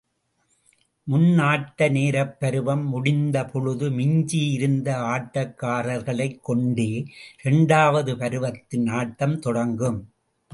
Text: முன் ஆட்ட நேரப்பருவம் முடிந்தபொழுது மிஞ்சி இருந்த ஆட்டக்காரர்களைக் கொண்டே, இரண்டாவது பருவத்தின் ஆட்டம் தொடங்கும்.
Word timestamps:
முன் 1.03 1.37
ஆட்ட 1.37 1.89
நேரப்பருவம் 1.89 2.85
முடிந்தபொழுது 2.85 3.91
மிஞ்சி 3.91 4.51
இருந்த 4.51 4.97
ஆட்டக்காரர்களைக் 4.97 6.39
கொண்டே, 6.39 7.05
இரண்டாவது 7.43 8.17
பருவத்தின் 8.17 8.87
ஆட்டம் 8.87 9.39
தொடங்கும். 9.39 10.13